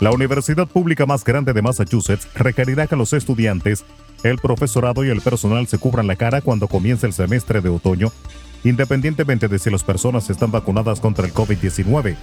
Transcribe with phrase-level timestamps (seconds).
[0.00, 3.86] La universidad pública más grande de Massachusetts requerirá que los estudiantes,
[4.22, 8.12] el profesorado y el personal se cubran la cara cuando comience el semestre de otoño,
[8.64, 12.16] independientemente de si las personas están vacunadas contra el COVID-19.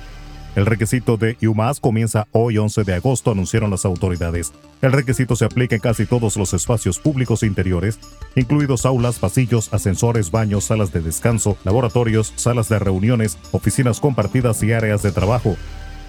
[0.55, 4.53] El requisito de UMass comienza hoy 11 de agosto, anunciaron las autoridades.
[4.83, 7.99] El requisito se aplica en casi todos los espacios públicos interiores,
[8.35, 14.73] incluidos aulas, pasillos, ascensores, baños, salas de descanso, laboratorios, salas de reuniones, oficinas compartidas y
[14.73, 15.55] áreas de trabajo.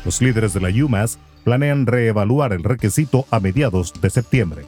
[0.04, 4.66] Los líderes de la UMass planean reevaluar el requisito a mediados de septiembre.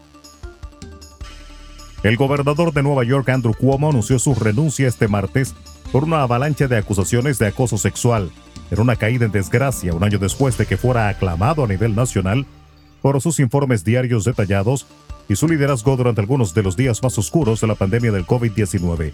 [2.02, 5.54] El gobernador de Nueva York, Andrew Cuomo, anunció su renuncia este martes
[5.92, 8.30] por una avalancha de acusaciones de acoso sexual.
[8.70, 12.46] Era una caída en desgracia un año después de que fuera aclamado a nivel nacional
[13.02, 14.86] por sus informes diarios detallados
[15.28, 19.12] y su liderazgo durante algunos de los días más oscuros de la pandemia del COVID-19.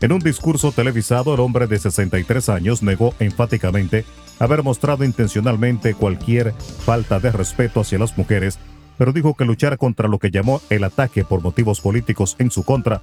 [0.00, 4.04] En un discurso televisado, el hombre de 63 años negó enfáticamente
[4.38, 6.52] haber mostrado intencionalmente cualquier
[6.84, 8.58] falta de respeto hacia las mujeres,
[8.98, 12.64] pero dijo que luchar contra lo que llamó el ataque por motivos políticos en su
[12.64, 13.00] contra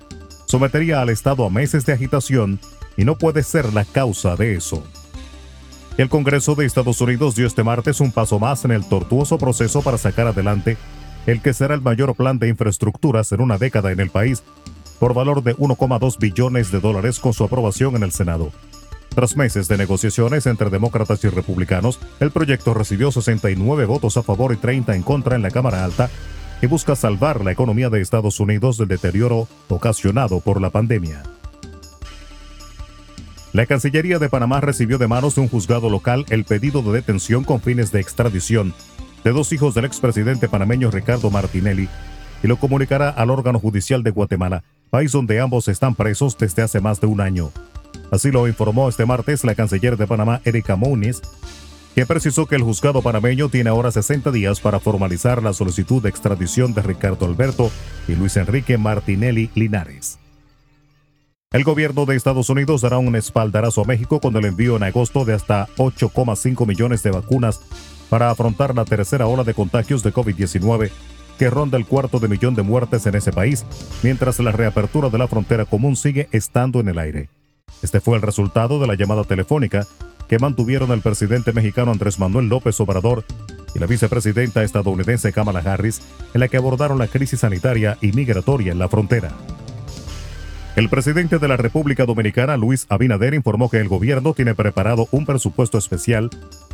[0.52, 2.59] sometería al Estado a meses de agitación
[2.97, 4.83] y no puede ser la causa de eso.
[5.97, 9.81] El Congreso de Estados Unidos dio este martes un paso más en el tortuoso proceso
[9.81, 10.78] para sacar adelante
[11.28, 14.44] el que será el mayor plan de infraestructuras en una década en el país,
[15.00, 18.52] por valor de 1,2 billones de dólares con su aprobación en el Senado.
[19.14, 24.53] Tras meses de negociaciones entre demócratas y republicanos, el proyecto recibió 69 votos a favor
[24.53, 26.09] y 30 en contra en la Cámara Alta
[26.61, 31.23] y busca salvar la economía de Estados Unidos del deterioro ocasionado por la pandemia.
[33.53, 37.44] La Cancillería de Panamá recibió de manos de un juzgado local el pedido de detención
[37.44, 38.73] con fines de extradición
[39.25, 41.89] de dos hijos del expresidente panameño Ricardo Martinelli
[42.41, 46.80] y lo comunicará al órgano judicial de Guatemala, país donde ambos están presos desde hace
[46.80, 47.52] más de un año.
[48.09, 51.21] Así lo informó este martes la canciller de Panamá, Erika Mounis,
[51.93, 56.09] que precisó que el juzgado panameño tiene ahora 60 días para formalizar la solicitud de
[56.09, 57.70] extradición de Ricardo Alberto
[58.08, 60.11] y Luis Enrique Martinelli Linares.
[61.52, 65.26] El gobierno de Estados Unidos dará un espaldarazo a México con el envío en agosto
[65.26, 67.60] de hasta 8,5 millones de vacunas
[68.10, 70.89] para afrontar la tercera ola de contagios de COVID-19
[71.38, 73.66] que ronda el cuarto de millón de muertes en ese país,
[74.02, 77.28] mientras la reapertura de la frontera común sigue estando en el aire.
[77.82, 79.86] Este fue el resultado de la llamada telefónica
[80.30, 83.26] que mantuvieron el presidente mexicano Andrés Manuel López Obrador
[83.76, 86.02] y la vicepresidenta estadounidense Kamala Harris,
[86.33, 89.33] en la que abordaron la crisis sanitaria y migratoria en la frontera.
[90.76, 95.26] El presidente de la República Dominicana, Luis Abinader, informó que el gobierno tiene preparado un
[95.26, 96.30] presupuesto especial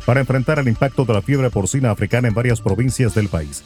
[0.06, 3.64] para enfrentar el impacto de la fiebre porcina africana en varias provincias del país.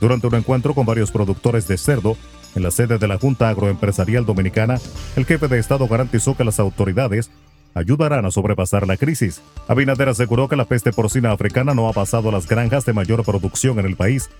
[0.00, 2.16] Durante un encuentro con varios productores de cerdo
[2.54, 4.78] en la sede de la Junta Agroempresarial Dominicana,
[5.16, 7.30] el jefe de Estado garantizó que las autoridades
[7.74, 9.42] ayudarán a sobrepasar la crisis.
[9.66, 13.24] Abinader aseguró que la peste porcina africana no ha pasado a las granjas de mayor
[13.24, 14.30] producción en el país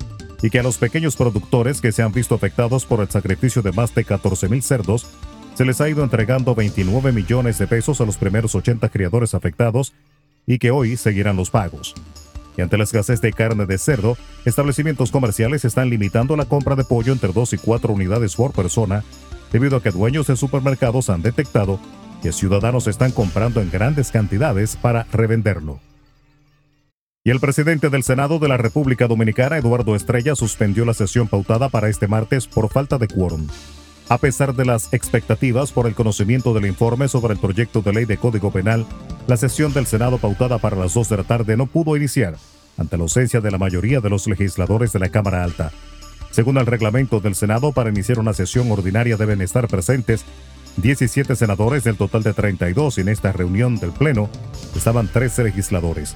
[0.46, 3.72] y que a los pequeños productores que se han visto afectados por el sacrificio de
[3.72, 5.04] más de 14.000 cerdos,
[5.56, 9.92] se les ha ido entregando 29 millones de pesos a los primeros 80 criadores afectados
[10.46, 11.96] y que hoy seguirán los pagos.
[12.56, 16.84] Y ante la escasez de carne de cerdo, establecimientos comerciales están limitando la compra de
[16.84, 19.02] pollo entre 2 y 4 unidades por persona,
[19.50, 21.80] debido a que dueños de supermercados han detectado
[22.22, 25.80] que ciudadanos están comprando en grandes cantidades para revenderlo.
[27.26, 31.68] Y el presidente del Senado de la República Dominicana, Eduardo Estrella, suspendió la sesión pautada
[31.68, 33.48] para este martes por falta de quórum.
[34.08, 38.04] A pesar de las expectativas por el conocimiento del informe sobre el proyecto de ley
[38.04, 38.86] de Código Penal,
[39.26, 42.36] la sesión del Senado pautada para las 2 de la tarde no pudo iniciar,
[42.78, 45.72] ante la ausencia de la mayoría de los legisladores de la Cámara Alta.
[46.30, 50.24] Según el reglamento del Senado, para iniciar una sesión ordinaria deben estar presentes
[50.76, 54.30] 17 senadores del total de 32 y en esta reunión del Pleno
[54.76, 56.14] estaban 13 legisladores.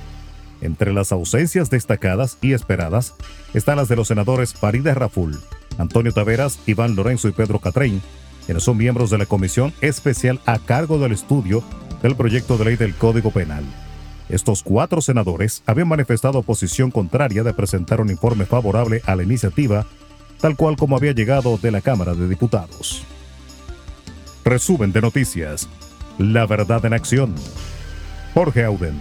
[0.61, 3.15] Entre las ausencias destacadas y esperadas
[3.55, 5.39] están las de los senadores Farida Raful,
[5.79, 8.03] Antonio Taveras, Iván Lorenzo y Pedro Catrein,
[8.45, 11.63] quienes son miembros de la comisión especial a cargo del estudio
[12.03, 13.65] del proyecto de ley del Código Penal.
[14.29, 19.87] Estos cuatro senadores habían manifestado posición contraria de presentar un informe favorable a la iniciativa,
[20.41, 23.03] tal cual como había llegado de la Cámara de Diputados.
[24.45, 25.69] Resumen de noticias.
[26.19, 27.35] La verdad en acción.
[28.35, 29.01] Jorge Auden.